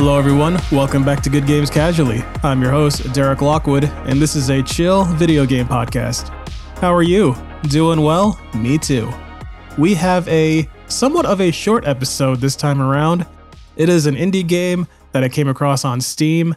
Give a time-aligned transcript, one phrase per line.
[0.00, 0.60] Hello, everyone.
[0.70, 2.22] Welcome back to Good Games Casually.
[2.44, 6.28] I'm your host, Derek Lockwood, and this is a chill video game podcast.
[6.78, 7.34] How are you?
[7.64, 8.40] Doing well?
[8.54, 9.12] Me too.
[9.76, 13.26] We have a somewhat of a short episode this time around.
[13.74, 16.54] It is an indie game that I came across on Steam,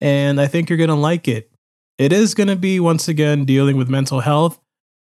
[0.00, 1.50] and I think you're going to like it.
[1.98, 4.58] It is going to be, once again, dealing with mental health,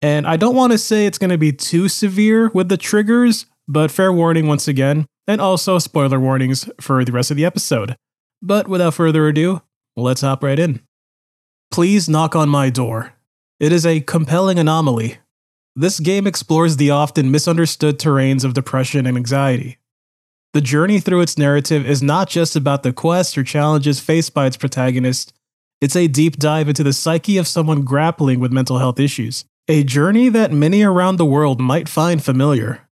[0.00, 3.44] and I don't want to say it's going to be too severe with the triggers,
[3.68, 7.96] but fair warning once again and also spoiler warnings for the rest of the episode.
[8.40, 9.62] But without further ado,
[9.96, 10.80] let's hop right in.
[11.70, 13.14] Please knock on my door.
[13.60, 15.18] It is a compelling anomaly.
[15.74, 19.78] This game explores the often misunderstood terrains of depression and anxiety.
[20.52, 24.46] The journey through its narrative is not just about the quests or challenges faced by
[24.46, 25.32] its protagonist,
[25.82, 29.82] it's a deep dive into the psyche of someone grappling with mental health issues, a
[29.82, 32.86] journey that many around the world might find familiar.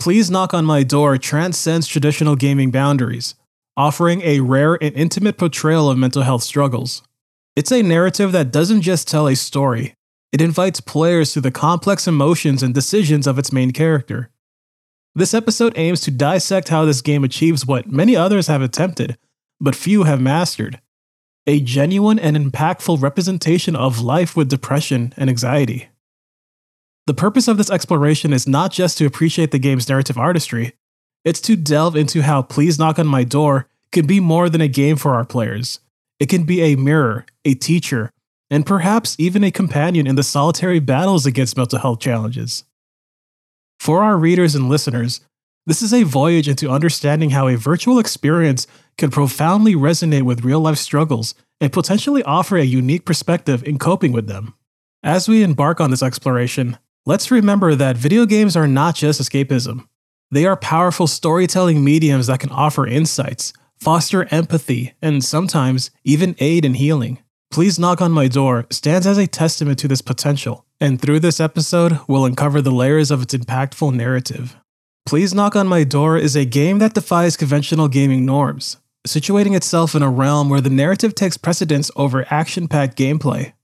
[0.00, 3.34] Please Knock on My Door transcends traditional gaming boundaries,
[3.76, 7.02] offering a rare and intimate portrayal of mental health struggles.
[7.54, 9.94] It's a narrative that doesn't just tell a story,
[10.32, 14.30] it invites players through the complex emotions and decisions of its main character.
[15.14, 19.18] This episode aims to dissect how this game achieves what many others have attempted,
[19.60, 20.80] but few have mastered
[21.46, 25.90] a genuine and impactful representation of life with depression and anxiety.
[27.06, 30.74] The purpose of this exploration is not just to appreciate the game's narrative artistry,
[31.24, 34.68] it's to delve into how Please Knock on My Door can be more than a
[34.68, 35.80] game for our players.
[36.18, 38.10] It can be a mirror, a teacher,
[38.50, 42.64] and perhaps even a companion in the solitary battles against mental health challenges.
[43.78, 45.20] For our readers and listeners,
[45.66, 48.66] this is a voyage into understanding how a virtual experience
[48.98, 54.12] can profoundly resonate with real life struggles and potentially offer a unique perspective in coping
[54.12, 54.54] with them.
[55.02, 59.88] As we embark on this exploration, Let's remember that video games are not just escapism.
[60.30, 66.66] They are powerful storytelling mediums that can offer insights, foster empathy, and sometimes even aid
[66.66, 67.22] in healing.
[67.50, 71.40] Please Knock on My Door stands as a testament to this potential, and through this
[71.40, 74.56] episode, we'll uncover the layers of its impactful narrative.
[75.06, 78.76] Please Knock on My Door is a game that defies conventional gaming norms,
[79.08, 83.54] situating itself in a realm where the narrative takes precedence over action packed gameplay.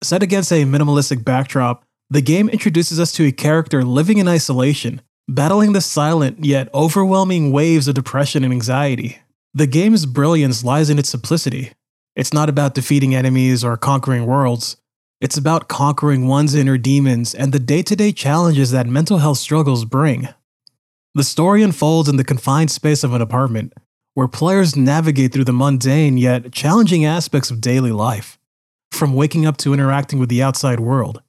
[0.00, 5.00] Set against a minimalistic backdrop, the game introduces us to a character living in isolation,
[5.26, 9.18] battling the silent yet overwhelming waves of depression and anxiety.
[9.52, 11.72] The game's brilliance lies in its simplicity.
[12.14, 14.76] It's not about defeating enemies or conquering worlds.
[15.20, 19.38] It's about conquering one's inner demons and the day to day challenges that mental health
[19.38, 20.28] struggles bring.
[21.16, 23.72] The story unfolds in the confined space of an apartment,
[24.14, 28.38] where players navigate through the mundane yet challenging aspects of daily life,
[28.92, 31.20] from waking up to interacting with the outside world.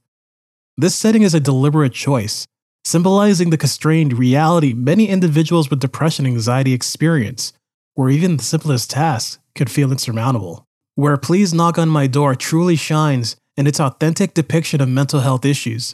[0.78, 2.48] This setting is a deliberate choice,
[2.84, 7.54] symbolizing the constrained reality many individuals with depression and anxiety experience,
[7.94, 10.66] where even the simplest tasks could feel insurmountable.
[10.96, 15.46] Where Please Knock on My Door truly shines in its authentic depiction of mental health
[15.46, 15.94] issues.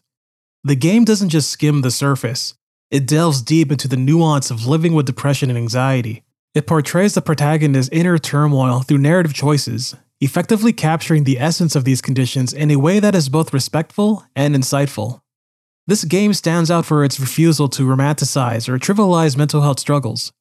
[0.64, 2.56] The game doesn't just skim the surface,
[2.90, 6.24] it delves deep into the nuance of living with depression and anxiety.
[6.56, 12.02] It portrays the protagonist's inner turmoil through narrative choices, effectively capturing the essence of these
[12.02, 15.22] conditions in a way that is both respectful and insightful.
[15.88, 20.32] This game stands out for its refusal to romanticize or trivialize mental health struggles.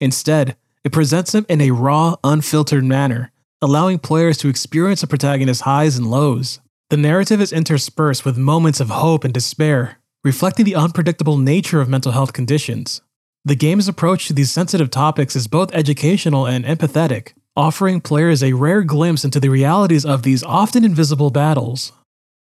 [0.00, 5.62] Instead, it presents them in a raw, unfiltered manner, allowing players to experience the protagonist's
[5.62, 6.60] highs and lows.
[6.90, 11.88] The narrative is interspersed with moments of hope and despair, reflecting the unpredictable nature of
[11.88, 13.00] mental health conditions.
[13.46, 18.52] The game's approach to these sensitive topics is both educational and empathetic, offering players a
[18.52, 21.92] rare glimpse into the realities of these often invisible battles.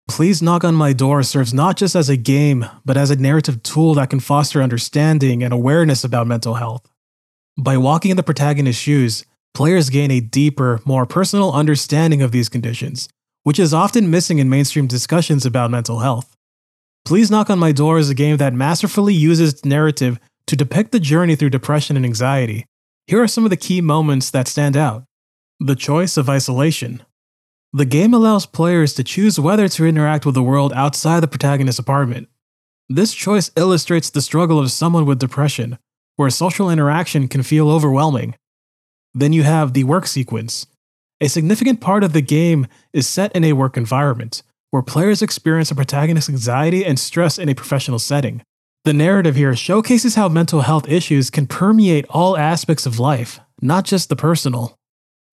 [0.08, 3.62] Please Knock on My Door serves not just as a game, but as a narrative
[3.62, 6.88] tool that can foster understanding and awareness about mental health.
[7.58, 12.48] By walking in the protagonist's shoes, players gain a deeper, more personal understanding of these
[12.48, 13.08] conditions,
[13.42, 16.34] which is often missing in mainstream discussions about mental health.
[17.04, 21.00] Please Knock on My Door is a game that masterfully uses narrative to depict the
[21.00, 22.64] journey through depression and anxiety,
[23.06, 25.04] here are some of the key moments that stand out.
[25.60, 27.02] The choice of isolation.
[27.72, 31.78] The game allows players to choose whether to interact with the world outside the protagonist's
[31.78, 32.28] apartment.
[32.88, 35.78] This choice illustrates the struggle of someone with depression,
[36.16, 38.34] where social interaction can feel overwhelming.
[39.14, 40.66] Then you have the work sequence.
[41.20, 45.70] A significant part of the game is set in a work environment, where players experience
[45.70, 48.42] a protagonist's anxiety and stress in a professional setting.
[48.86, 53.84] The narrative here showcases how mental health issues can permeate all aspects of life, not
[53.84, 54.78] just the personal.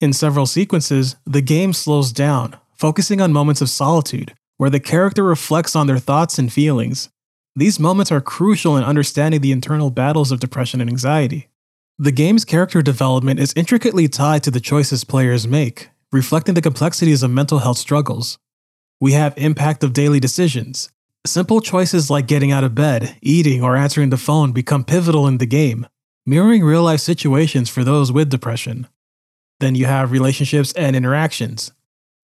[0.01, 5.23] In several sequences, the game slows down, focusing on moments of solitude, where the character
[5.23, 7.09] reflects on their thoughts and feelings.
[7.55, 11.49] These moments are crucial in understanding the internal battles of depression and anxiety.
[11.99, 17.21] The game's character development is intricately tied to the choices players make, reflecting the complexities
[17.21, 18.39] of mental health struggles.
[18.99, 20.89] We have impact of daily decisions.
[21.25, 25.37] Simple choices like getting out of bed, eating, or answering the phone become pivotal in
[25.37, 25.87] the game,
[26.25, 28.87] mirroring real life situations for those with depression.
[29.61, 31.71] Then you have relationships and interactions.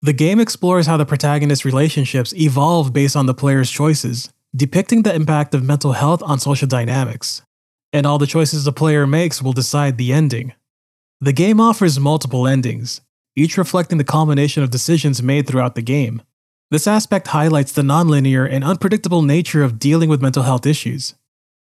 [0.03, 5.15] The game explores how the protagonist's relationships evolve based on the player's choices, depicting the
[5.15, 7.43] impact of mental health on social dynamics.
[7.93, 10.55] And all the choices the player makes will decide the ending.
[11.21, 13.01] The game offers multiple endings,
[13.37, 16.23] each reflecting the culmination of decisions made throughout the game.
[16.71, 21.15] This aspect highlights the nonlinear and unpredictable nature of dealing with mental health issues.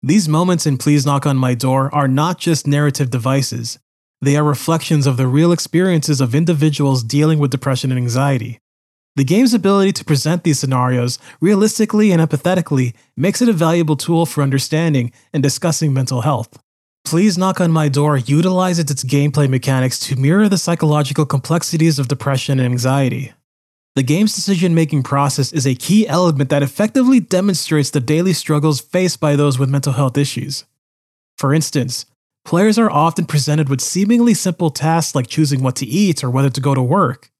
[0.01, 3.79] These moments in Please Knock on My Door are not just narrative devices,
[4.21, 8.59] they are reflections of the real experiences of individuals dealing with depression and anxiety.
[9.15, 14.25] The game's ability to present these scenarios realistically and empathetically makes it a valuable tool
[14.25, 16.57] for understanding and discussing mental health.
[17.05, 22.07] Please Knock on My Door utilizes its gameplay mechanics to mirror the psychological complexities of
[22.07, 23.33] depression and anxiety.
[23.95, 28.81] The game's decision making process is a key element that effectively demonstrates the daily struggles
[28.81, 30.65] faced by those with mental health issues.
[31.37, 32.05] For instance,
[32.43, 36.49] players are often presented with seemingly simple tasks like choosing what to eat or whether
[36.49, 37.31] to go to work.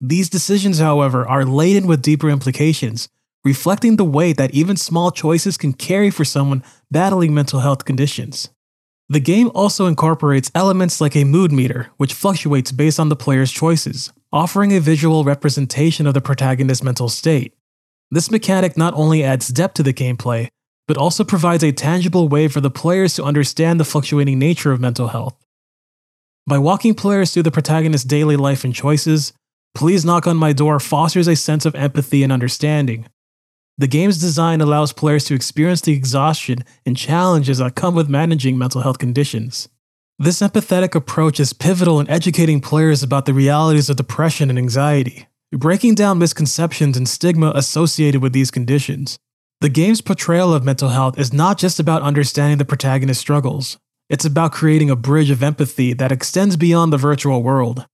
[0.00, 3.08] These decisions, however, are laden with deeper implications,
[3.44, 8.50] reflecting the weight that even small choices can carry for someone battling mental health conditions.
[9.08, 13.52] The game also incorporates elements like a mood meter, which fluctuates based on the player's
[13.52, 17.54] choices, offering a visual representation of the protagonist's mental state.
[18.10, 20.48] This mechanic not only adds depth to the gameplay,
[20.88, 24.80] but also provides a tangible way for the players to understand the fluctuating nature of
[24.80, 25.36] mental health.
[26.46, 29.32] By walking players through the protagonist's daily life and choices,
[29.74, 33.06] Please Knock on My Door fosters a sense of empathy and understanding.
[33.78, 38.58] The game's design allows players to experience the exhaustion and challenges that come with managing
[38.58, 39.68] mental health conditions.
[40.18, 45.26] This empathetic approach is pivotal in educating players about the realities of depression and anxiety,
[45.50, 49.18] breaking down misconceptions and stigma associated with these conditions.
[49.62, 53.78] The game's portrayal of mental health is not just about understanding the protagonist's struggles,
[54.10, 57.86] it's about creating a bridge of empathy that extends beyond the virtual world.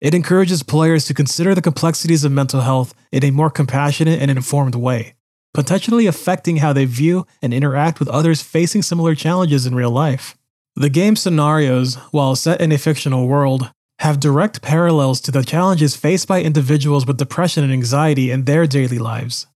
[0.00, 4.30] It encourages players to consider the complexities of mental health in a more compassionate and
[4.30, 5.14] informed way,
[5.54, 10.36] potentially affecting how they view and interact with others facing similar challenges in real life.
[10.76, 15.94] The game's scenarios, while set in a fictional world, have direct parallels to the challenges
[15.94, 19.46] faced by individuals with depression and anxiety in their daily lives.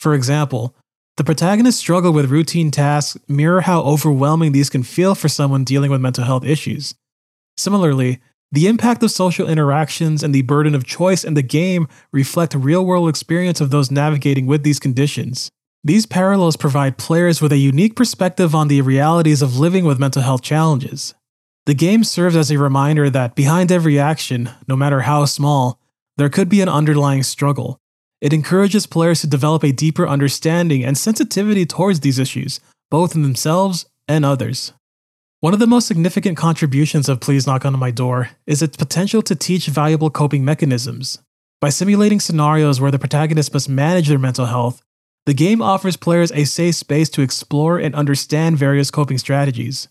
[0.00, 0.74] For example,
[1.18, 5.92] the protagonist's struggle with routine tasks mirror how overwhelming these can feel for someone dealing
[5.92, 6.96] with mental health issues.
[7.56, 8.20] Similarly,
[8.50, 12.84] the impact of social interactions and the burden of choice in the game reflect real
[12.84, 15.48] world experience of those navigating with these conditions.
[15.86, 20.20] These parallels provide players with a unique perspective on the realities of living with mental
[20.20, 21.14] health challenges.
[21.66, 25.78] The game serves as a reminder that behind every action, no matter how small,
[26.16, 27.78] there could be an underlying struggle.
[28.20, 32.58] It encourages players to develop a deeper understanding and sensitivity towards these issues,
[32.90, 34.72] both in themselves and others.
[35.38, 39.22] One of the most significant contributions of Please Knock on My Door is its potential
[39.22, 41.20] to teach valuable coping mechanisms.
[41.60, 44.82] By simulating scenarios where the protagonist must manage their mental health,
[45.26, 49.88] the game offers players a safe space to explore and understand various coping strategies.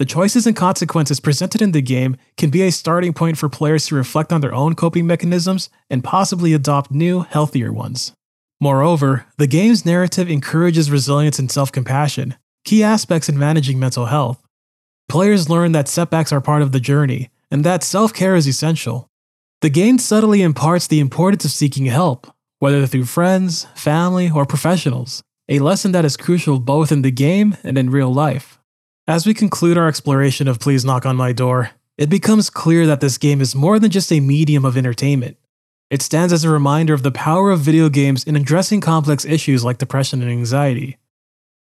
[0.00, 3.86] The choices and consequences presented in the game can be a starting point for players
[3.86, 8.12] to reflect on their own coping mechanisms and possibly adopt new, healthier ones.
[8.60, 14.44] Moreover, the game's narrative encourages resilience and self compassion, key aspects in managing mental health.
[15.08, 19.06] Players learn that setbacks are part of the journey, and that self care is essential.
[19.60, 22.33] The game subtly imparts the importance of seeking help,
[22.64, 27.54] whether through friends, family, or professionals, a lesson that is crucial both in the game
[27.62, 28.58] and in real life.
[29.06, 33.02] As we conclude our exploration of Please Knock on My Door, it becomes clear that
[33.02, 35.36] this game is more than just a medium of entertainment.
[35.90, 39.62] It stands as a reminder of the power of video games in addressing complex issues
[39.62, 40.96] like depression and anxiety.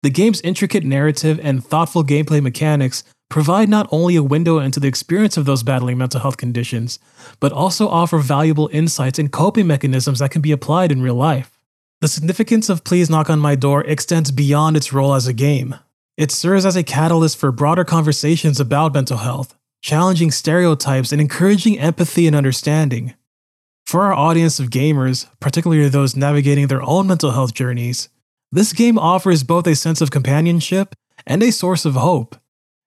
[0.03, 3.03] The game's intricate narrative and thoughtful gameplay mechanics
[3.33, 6.99] provide not only a window into the experience of those battling mental health conditions,
[7.41, 11.59] but also offer valuable insights and coping mechanisms that can be applied in real life.
[12.03, 15.77] The significance of Please Knock on My Door extends beyond its role as a game.
[16.19, 21.79] It serves as a catalyst for broader conversations about mental health, challenging stereotypes and encouraging
[21.79, 23.15] empathy and understanding.
[23.87, 28.11] For our audience of gamers, particularly those navigating their own mental health journeys,
[28.51, 30.95] this game offers both a sense of companionship
[31.27, 32.37] and a source of hope.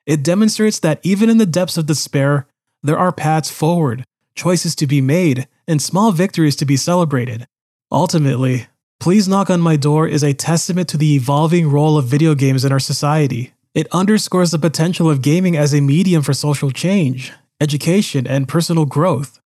[0.06, 2.48] It demonstrates that even in the depths of despair,
[2.84, 4.04] there are paths forward,
[4.36, 7.48] choices to be made, and small victories to be celebrated.
[7.92, 8.68] Ultimately,
[9.00, 12.64] Please Knock on My Door is a testament to the evolving role of video games
[12.64, 17.34] in our society It underscores the potential of gaming as a medium for social change,
[17.60, 19.42] education, and personal growth.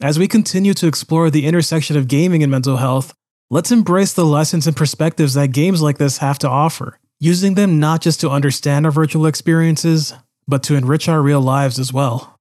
[0.00, 3.14] As we continue to explore the intersection of gaming and mental health,
[3.50, 7.80] let's embrace the lessons and perspectives that games like this have to offer, using them
[7.80, 10.12] not just to understand our virtual experiences,
[10.46, 12.36] but to enrich our real lives as well.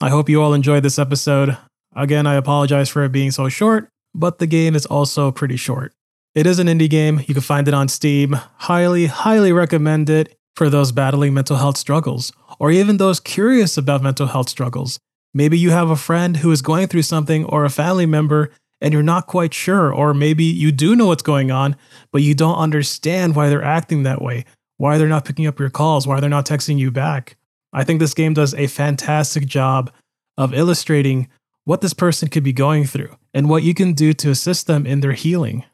[0.00, 1.58] I hope you all enjoyed this episode.
[1.96, 5.92] Again, I apologize for it being so short, but the game is also pretty short.
[6.36, 7.22] It is an indie game.
[7.26, 8.38] You can find it on Steam.
[8.56, 14.02] Highly, highly recommend it for those battling mental health struggles, or even those curious about
[14.02, 15.00] mental health struggles.
[15.34, 18.92] Maybe you have a friend who is going through something, or a family member, and
[18.92, 21.76] you're not quite sure, or maybe you do know what's going on,
[22.10, 24.44] but you don't understand why they're acting that way,
[24.76, 27.36] why they're not picking up your calls, why they're not texting you back.
[27.72, 29.92] I think this game does a fantastic job
[30.36, 31.28] of illustrating
[31.64, 34.84] what this person could be going through and what you can do to assist them
[34.84, 35.64] in their healing.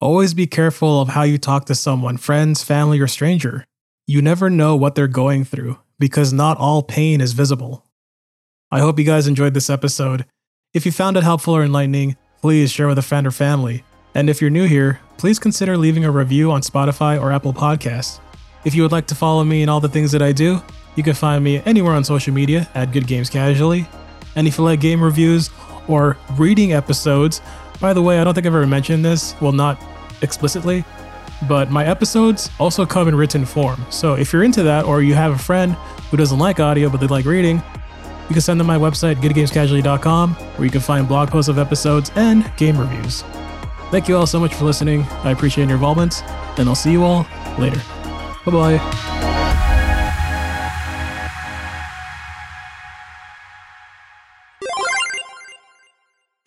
[0.00, 3.66] Always be careful of how you talk to someone, friends, family, or stranger.
[4.06, 7.84] You never know what they're going through because not all pain is visible.
[8.70, 10.24] I hope you guys enjoyed this episode.
[10.72, 13.84] If you found it helpful or enlightening, please share with a friend or family.
[14.14, 18.20] And if you're new here, please consider leaving a review on Spotify or Apple Podcasts.
[18.64, 20.62] If you would like to follow me in all the things that I do,
[20.94, 23.86] you can find me anywhere on social media at Good Games Casually.
[24.34, 25.50] And if you like game reviews
[25.88, 27.40] or reading episodes,
[27.80, 29.82] by the way, I don't think I've ever mentioned this, well, not
[30.22, 30.84] explicitly,
[31.48, 33.84] but my episodes also come in written form.
[33.90, 35.72] So if you're into that, or you have a friend
[36.10, 37.62] who doesn't like audio but they like reading,
[38.28, 42.10] you can send them my website, goodgamescasually.com, where you can find blog posts of episodes
[42.16, 43.22] and game reviews.
[43.90, 45.02] Thank you all so much for listening.
[45.22, 46.22] I appreciate your involvement,
[46.58, 47.26] and I'll see you all
[47.58, 47.80] later.
[48.44, 49.02] Bye bye.